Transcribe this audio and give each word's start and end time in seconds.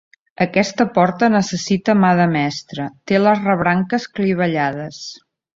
Aquesta 0.45 0.87
porta 0.95 1.29
necessita 1.33 1.95
mà 2.05 2.11
de 2.21 2.27
mestre, 2.33 2.89
té 3.11 3.23
les 3.27 3.45
rebranques 3.47 4.09
clivellades. 4.19 5.07